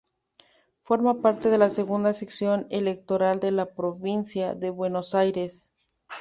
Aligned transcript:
Forma 0.81 1.21
parte 1.21 1.51
de 1.51 1.59
la 1.59 1.69
Segunda 1.69 2.13
Sección 2.13 2.65
Electoral 2.71 3.39
de 3.39 3.51
la 3.51 3.67
Provincia 3.75 4.55
de 4.55 4.71
Buenos 4.71 5.13
Aires. 5.13 5.71